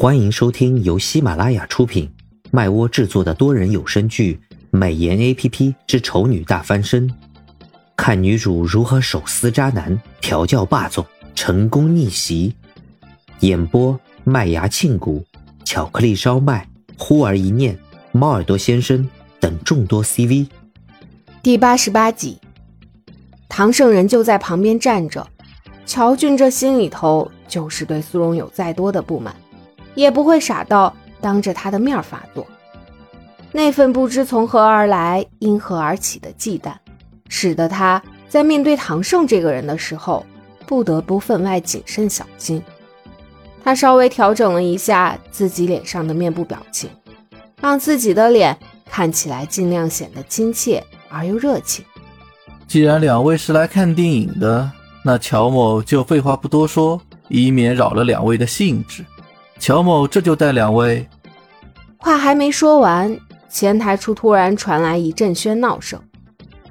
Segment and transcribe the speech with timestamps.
[0.00, 2.10] 欢迎收听由喜马拉雅出品、
[2.50, 7.06] 麦窝制作的多人有声剧《美颜 A P P 之丑女大翻身》，
[7.98, 11.04] 看女主如何手撕渣男、调教霸总、
[11.34, 12.54] 成功逆袭。
[13.40, 15.22] 演播：麦芽庆谷、
[15.66, 17.78] 巧克力烧麦、忽而一念、
[18.10, 19.06] 猫耳朵先生
[19.38, 20.46] 等众多 C V。
[21.42, 22.38] 第八十八集，
[23.50, 25.28] 唐圣人就在旁边站着。
[25.84, 29.36] 乔俊这心里头就是对苏荣有再多的不满，
[30.00, 32.46] 也不会傻到当着他的面发作。
[33.52, 36.72] 那份不知从何而来、因何而起的忌惮，
[37.28, 40.24] 使得他在面对唐胜这个人的时候，
[40.66, 42.62] 不得不分外谨慎小心。
[43.62, 46.88] 他稍微调整了一下自己脸上的面部表情，
[47.60, 48.56] 让自己的脸
[48.86, 51.84] 看起来尽量显得亲切而又热情。
[52.66, 54.70] 既然两位是来看电影的。
[55.02, 59.02] 那乔某就废话不多说，以免扰了两位的兴致。
[59.60, 61.06] 乔某这就带两位。
[61.98, 63.16] 话还没说完，
[63.50, 66.02] 前台处突然传来一阵喧闹声，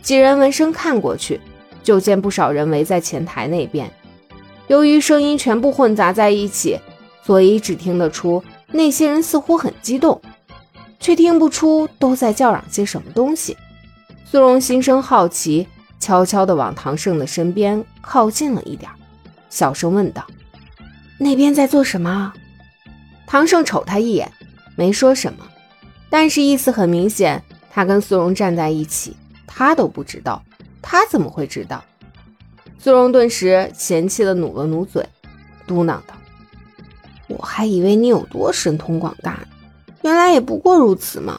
[0.00, 1.40] 几人闻声看过去，
[1.82, 3.90] 就见不少人围在前台那边。
[4.68, 6.78] 由于声音全部混杂在一起，
[7.24, 10.22] 所以只听得出那些人似乎很激动，
[11.00, 13.56] 却听不出都在叫嚷些什么东西。
[14.24, 15.66] 苏荣心生好奇。
[15.98, 18.88] 悄悄地往唐胜的身边靠近了一点，
[19.48, 20.24] 小声问道
[21.18, 22.34] ：“那边在做什么？”
[23.26, 24.30] 唐胜瞅他一眼，
[24.76, 25.46] 没说什么，
[26.08, 30.42] 但是意思很明显，他跟苏荣站在一起，他都不知道，
[30.80, 31.84] 他怎么会知道？
[32.78, 35.04] 苏荣顿时嫌弃的努了努嘴，
[35.66, 36.14] 嘟囔道
[37.26, 39.40] ：“我还以为你有多神通广大，
[40.02, 41.38] 原来也不过如此嘛。”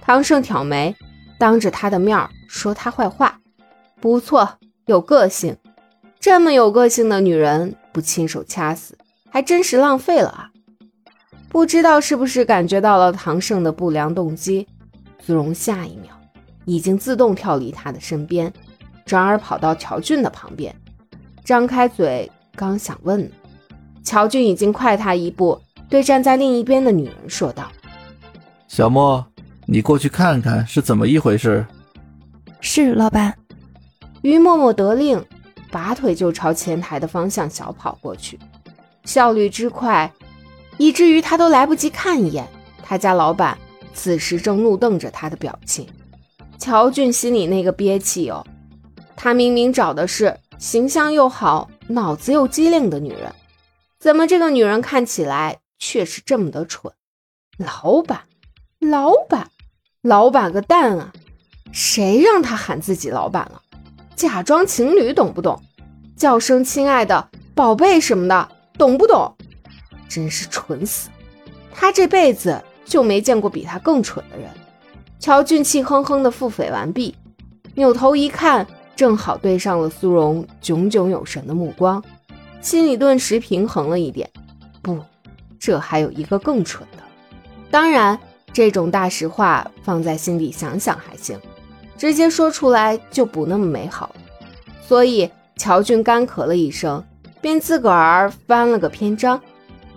[0.00, 0.94] 唐胜挑眉，
[1.38, 3.40] 当着他的面说他坏话。
[4.00, 4.48] 不错，
[4.86, 5.56] 有个性。
[6.20, 8.96] 这么有个性的女人，不亲手掐死，
[9.28, 10.50] 还真是浪费了啊！
[11.48, 14.66] 不知道是不是感觉到了唐胜的不良动机，
[15.20, 16.12] 苏荣下一秒
[16.64, 18.52] 已经自动跳离他的身边，
[19.04, 20.74] 转而跑到乔俊的旁边，
[21.44, 23.30] 张开嘴刚想问，
[24.02, 25.58] 乔俊已经快他一步，
[25.88, 27.70] 对站在另一边的女人说道
[28.68, 29.24] ：“小莫，
[29.66, 31.64] 你过去看看是怎么一回事。
[32.60, 33.34] ”“是，老板。”
[34.22, 35.24] 于默默得令，
[35.70, 38.38] 拔腿就朝前台的方向小跑过去，
[39.04, 40.12] 效率之快，
[40.78, 42.48] 以至于他都来不及看一眼
[42.82, 43.58] 他家老板
[43.92, 45.86] 此时正怒瞪着他的表情。
[46.58, 48.44] 乔俊心里那个憋气哦，
[49.14, 53.32] 他明明找的是形象又好、脑子又机灵的女人，
[54.00, 56.92] 怎么这个女人看起来却是这么的蠢？
[57.58, 58.22] 老板，
[58.80, 59.50] 老板，
[60.02, 61.12] 老板个蛋啊！
[61.70, 63.62] 谁让他喊自己老板了？
[64.16, 65.62] 假装情侣懂不懂？
[66.16, 69.32] 叫声亲爱的、宝贝什么的懂不懂？
[70.08, 71.10] 真是蠢死！
[71.74, 74.48] 他这辈子就没见过比他更蠢的人。
[75.20, 77.14] 乔俊气哼哼的腹诽完毕，
[77.74, 82.02] 扭头一看，正好对上了苏荣炯炯有神的目光，
[82.60, 84.30] 心里顿时平衡了一点。
[84.80, 84.98] 不，
[85.58, 87.02] 这还有一个更蠢的。
[87.70, 88.18] 当然，
[88.52, 91.38] 这种大实话放在心里想想还行。
[91.96, 94.14] 直接说出来就不那么美好，
[94.86, 97.04] 所以乔俊干咳了一声，
[97.40, 99.40] 便自个儿翻了个篇章，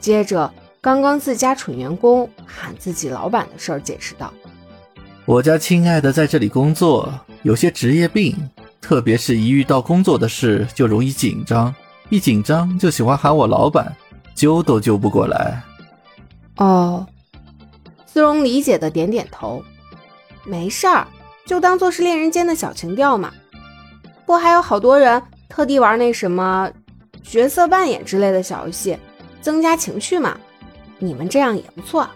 [0.00, 4.32] 接着刚刚自家蠢员工喊自己老板的事儿解释道
[5.26, 7.12] ：“我家亲爱的在这里工作，
[7.42, 8.36] 有些职业病，
[8.80, 11.74] 特别是一遇到工作的事就容易紧张，
[12.08, 13.96] 一紧张就喜欢喊我老板，
[14.34, 15.62] 揪都揪不过来。”
[16.58, 17.06] 哦，
[18.06, 19.62] 思荣理解的点点头，
[20.44, 21.06] 没事儿。
[21.44, 23.32] 就当做是恋人间的小情调嘛，
[24.24, 26.68] 不还有好多人特地玩那什么
[27.22, 28.98] 角色扮演之类的小游戏，
[29.46, 30.36] 增加情趣嘛？
[30.98, 32.10] 你们这样也不错。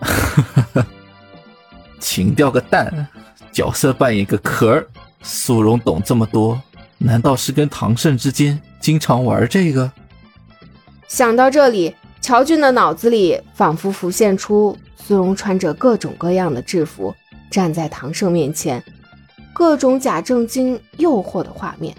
[1.98, 3.08] 情调个蛋，
[3.50, 4.86] 角色扮演个壳儿。
[5.22, 6.60] 苏荣懂这么多，
[6.98, 9.90] 难道是跟唐胜之间经常玩这个？
[11.08, 17.14] 想到这里，乔俊的脑子里仿佛浮现出苏荣穿着各种各样的制服。
[17.50, 18.84] 站在唐胜面前，
[19.54, 21.96] 各种假正经、诱惑的画面，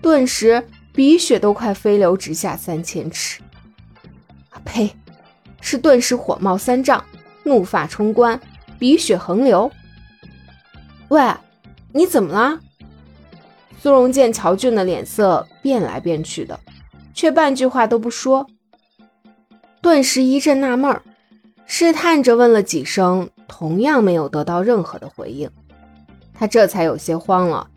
[0.00, 0.66] 顿时
[0.96, 3.42] 鼻血都快飞流直下三千尺。
[4.64, 4.90] 呸！
[5.60, 7.04] 是顿时火冒三丈，
[7.44, 8.40] 怒发冲冠，
[8.78, 9.70] 鼻血横流。
[11.08, 11.22] 喂，
[11.92, 12.58] 你怎么了？
[13.78, 16.58] 苏荣见乔俊的脸色变来变去的，
[17.12, 18.46] 却半句话都不说，
[19.82, 21.02] 顿时一阵纳闷儿，
[21.66, 23.28] 试探着问了几声。
[23.46, 25.48] 同样没有得到任何的回应，
[26.34, 27.68] 他这才有些慌了，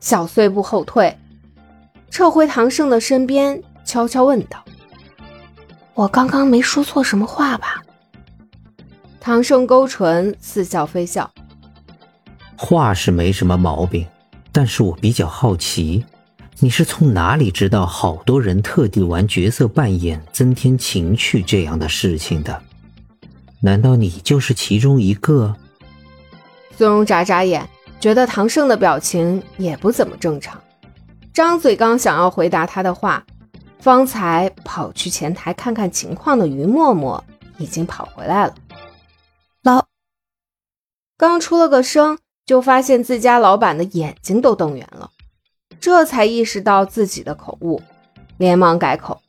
[0.00, 1.16] 小碎步后退，
[2.10, 4.62] 撤回唐胜的身边，悄悄问道
[5.94, 7.82] ：“我刚刚没说错什么话吧？
[9.20, 11.30] 唐胜勾唇，似笑非笑。
[12.56, 14.06] 话是没什么毛病，
[14.52, 16.04] 但是我比较好奇，
[16.58, 22.60] 你是从哪里知道好多人特地玩角色扮演增添情趣这样的事情的？
[23.60, 25.54] 难道你就是其中一个？
[26.76, 27.66] 孙荣眨眨眼，
[28.00, 30.58] 觉得唐胜的表情也不怎么正常，
[31.32, 33.24] 张嘴刚想要回答他的话，
[33.78, 37.22] 方才跑去前台看看情况的于默默
[37.58, 38.54] 已经跑回来了。
[39.62, 39.86] 老，
[41.16, 45.10] 刚出了个声，就发现自家老板的眼睛都瞪圆了，
[45.80, 47.80] 这才意识到自己的口误，
[48.36, 49.22] 连忙改口：“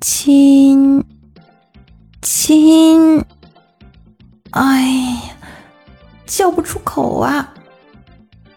[0.00, 1.02] 亲，
[2.20, 3.24] 亲，
[4.50, 5.36] 哎呀，
[6.26, 7.54] 叫不出口啊！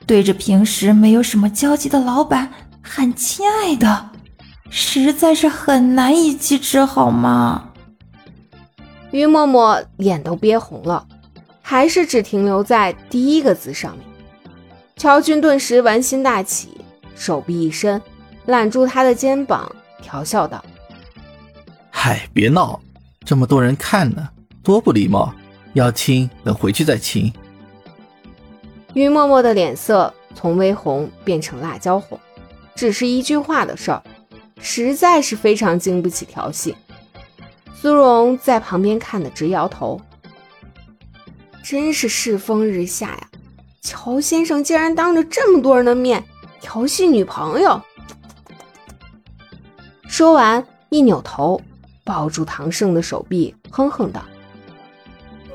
[0.10, 2.52] 对着平时没有什么交集的老板
[2.82, 4.10] 喊亲爱的，
[4.72, 7.70] 实在是很难以启齿，好吗？”
[9.14, 11.06] 于默默脸都憋红了，
[11.62, 14.04] 还是只停留在第一个字上面。
[14.98, 16.70] 乔军顿时玩心大起，
[17.16, 18.02] 手臂一伸，
[18.48, 19.72] 揽住他的肩膀，
[20.02, 20.66] 调笑道
[21.94, 22.82] ：“嗨，别闹，
[23.24, 24.28] 这么多人看呢，
[24.64, 25.32] 多不礼貌！
[25.74, 27.32] 要亲，等回去再亲。”
[28.94, 32.20] 于默默的脸色从微红变成辣椒红，
[32.76, 34.02] 只是一句话的事儿，
[34.60, 36.76] 实在是非常经不起调戏。
[37.74, 40.02] 苏荣在旁边看的直摇头，
[41.64, 43.28] 真是世风日下呀！
[43.82, 46.24] 乔先生竟然当着这么多人的面
[46.60, 47.82] 调戏女朋友。
[50.08, 51.62] 说完，一扭头
[52.04, 54.22] 抱住唐胜的手臂，哼哼道：“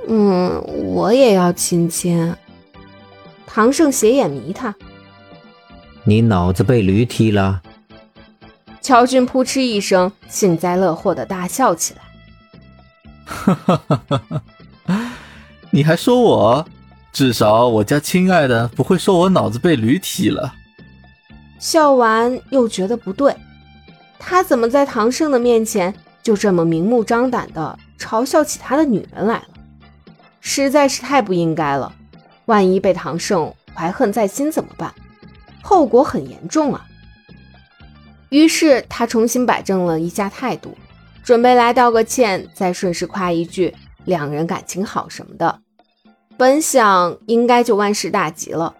[0.09, 0.63] 嗯，
[0.95, 2.35] 我也要亲亲。”
[3.47, 4.75] 唐胜斜眼迷他
[6.05, 7.63] ：“你脑子被驴踢了？”
[8.83, 12.03] 乔俊扑哧一声，幸灾乐祸的大笑起来。
[13.25, 14.23] 哈哈哈哈
[14.87, 15.13] 哈！
[15.71, 16.67] 你还说我？
[17.13, 20.53] 至少我家亲爱的不会说我脑子被驴踢了。
[21.59, 23.35] 笑完又觉得不对，
[24.19, 29.45] 他怎么在唐胜的面前就这么明目张胆的嘲笑起他的女人来了？
[30.41, 31.91] 实在是太不应该了！
[32.47, 34.93] 万一被唐胜怀恨在心怎么办？
[35.63, 36.87] 后果很严重啊！
[38.29, 40.77] 于是他重新摆正了一下态度。
[41.23, 43.75] 准备来道个歉，再顺势夸一句
[44.05, 45.61] 两人感情好什么的，
[46.37, 48.75] 本想应该就万事大吉了，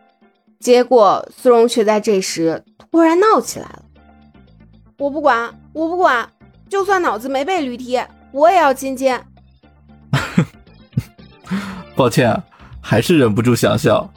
[0.61, 3.83] 结果苏荣却在这时突然闹起来了
[5.01, 6.31] ：“我不管，我不管，
[6.69, 7.99] 就算脑子没被驴踢，
[8.31, 9.19] 我也要亲亲。
[11.97, 12.43] ”抱歉，
[12.85, 14.13] 还是忍不住想笑。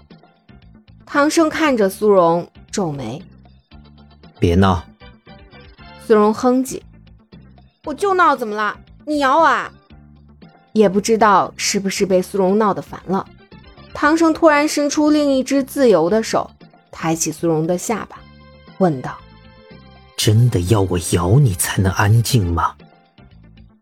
[1.06, 3.24] 唐生看着苏荣，皱眉
[4.40, 4.84] ：“别闹。”
[6.06, 6.82] 苏荣哼唧。
[7.86, 8.78] 我就闹，怎么了？
[9.06, 9.72] 你咬我啊？
[10.74, 13.26] 也不知道是不是被苏荣闹得烦了，
[13.94, 16.52] 唐生突然伸出另一只自由的手，
[16.92, 18.20] 抬起苏荣的下巴，
[18.80, 19.18] 问道
[20.18, 22.76] ：“真的要我咬你才能安静吗？”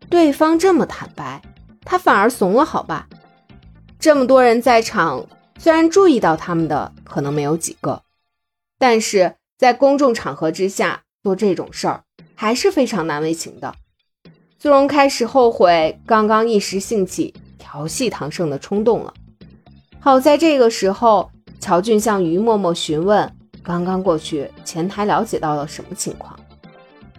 [0.08, 1.42] 对方这么坦白，
[1.84, 3.08] 他反而怂了，好吧？
[3.98, 5.26] 这么多人在场，
[5.58, 8.02] 虽然注意到他们的可能没有几个，
[8.78, 12.04] 但是在公众场合之下做这种事儿，
[12.34, 13.74] 还是非常难为情的。
[14.58, 19.12] 苏荣开始后悔刚刚一时兴起调戏唐胜的冲动了。
[19.98, 23.30] 好在这个时候，乔俊向于默默询问
[23.62, 26.38] 刚刚过去前台了解到了什么情况，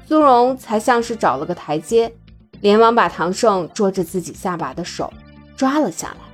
[0.08, 2.12] 苏荣才像是找了个台阶，
[2.62, 5.12] 连忙把唐胜捉着自己下巴的手
[5.56, 6.27] 抓了下来，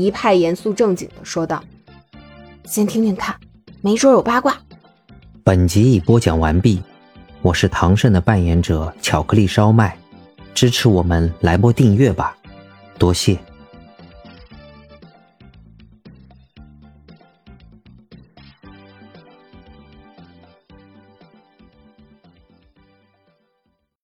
[0.00, 1.62] 一派严肃正经的说道
[2.64, 3.34] ：“先听听看，
[3.80, 4.56] 没准有八卦。”
[5.42, 6.82] 本集已播讲完毕，
[7.42, 9.96] 我是唐胜的扮演者巧克力烧麦。
[10.54, 12.36] 支持我们来波订阅吧，
[12.98, 13.38] 多谢。